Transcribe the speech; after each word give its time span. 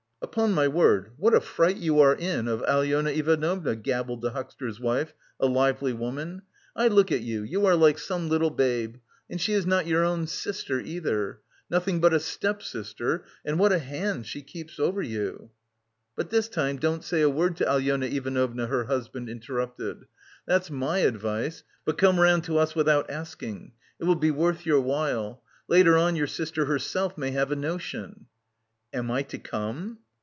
"Upon 0.23 0.53
my 0.53 0.67
word, 0.67 1.09
what 1.17 1.33
a 1.33 1.41
fright 1.41 1.77
you 1.77 1.99
are 1.99 2.15
in 2.15 2.47
of 2.47 2.61
Alyona 2.65 3.09
Ivanovna," 3.09 3.75
gabbled 3.75 4.21
the 4.21 4.29
huckster's 4.29 4.79
wife, 4.79 5.13
a 5.39 5.47
lively 5.47 5.91
little 5.93 6.05
woman. 6.05 6.43
"I 6.75 6.87
look 6.89 7.11
at 7.11 7.21
you, 7.21 7.41
you 7.41 7.65
are 7.65 7.75
like 7.75 7.97
some 7.97 8.29
little 8.29 8.51
babe. 8.51 8.97
And 9.31 9.41
she 9.41 9.53
is 9.53 9.65
not 9.65 9.87
your 9.87 10.05
own 10.05 10.27
sister 10.27 10.79
either 10.79 11.41
nothing 11.71 11.99
but 11.99 12.13
a 12.13 12.19
step 12.19 12.61
sister 12.61 13.25
and 13.43 13.57
what 13.57 13.73
a 13.73 13.79
hand 13.79 14.27
she 14.27 14.43
keeps 14.43 14.79
over 14.79 15.01
you!" 15.01 15.49
"But 16.15 16.29
this 16.29 16.47
time 16.47 16.77
don't 16.77 17.03
say 17.03 17.21
a 17.21 17.29
word 17.29 17.57
to 17.57 17.65
Alyona 17.65 18.05
Ivanovna," 18.05 18.67
her 18.67 18.83
husband 18.85 19.27
interrupted; 19.27 20.05
"that's 20.45 20.69
my 20.69 20.99
advice, 20.99 21.63
but 21.83 21.97
come 21.97 22.19
round 22.19 22.43
to 22.43 22.59
us 22.59 22.75
without 22.75 23.09
asking. 23.09 23.73
It 23.99 24.03
will 24.05 24.15
be 24.15 24.31
worth 24.31 24.67
your 24.67 24.81
while. 24.81 25.41
Later 25.67 25.97
on 25.97 26.15
your 26.15 26.27
sister 26.27 26.65
herself 26.65 27.17
may 27.17 27.31
have 27.31 27.51
a 27.51 27.55
notion." 27.55 28.27
"Am 28.93 29.09
I 29.09 29.23
to 29.23 29.39
come?" 29.39 29.97